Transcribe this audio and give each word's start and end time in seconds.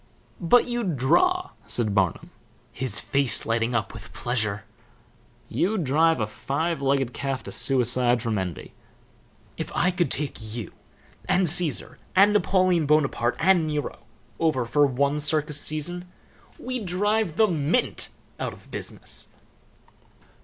"But 0.41 0.65
you'd 0.65 0.97
draw," 0.97 1.51
said 1.67 1.93
Barnum, 1.93 2.31
his 2.71 2.99
face 2.99 3.45
lighting 3.45 3.75
up 3.75 3.93
with 3.93 4.11
pleasure. 4.13 4.63
"You'd 5.47 5.83
drive 5.83 6.19
a 6.19 6.25
five 6.25 6.81
legged 6.81 7.13
calf 7.13 7.43
to 7.43 7.51
suicide 7.51 8.19
from 8.19 8.39
envy. 8.39 8.73
If 9.57 9.71
I 9.75 9.91
could 9.91 10.09
take 10.09 10.37
you 10.55 10.73
and 11.29 11.47
Caesar, 11.47 11.99
and 12.15 12.33
Napoleon 12.33 12.87
Bonaparte 12.87 13.35
and 13.37 13.67
Nero 13.67 13.99
over 14.39 14.65
for 14.65 14.87
one 14.87 15.19
circus 15.19 15.61
season 15.61 16.11
we'd 16.57 16.87
drive 16.87 17.37
the 17.37 17.47
mint 17.47 18.09
out 18.39 18.53
of 18.53 18.71
business." 18.71 19.27